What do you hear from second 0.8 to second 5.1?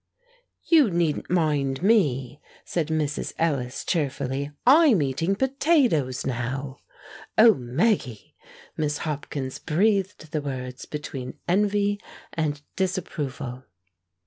needn't mind me," said Mrs. Ellis, cheerfully; "I'm